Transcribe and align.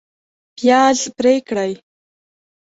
پیاز 0.55 0.99
پرې 1.17 1.35
کړئ 1.47 1.71